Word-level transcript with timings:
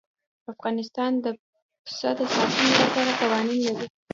افغانستان 0.53 1.11
د 1.23 1.25
پسه 1.83 2.09
د 2.17 2.19
ساتنې 2.33 2.71
لپاره 2.81 3.11
قوانین 3.19 3.59
لري. 3.67 3.87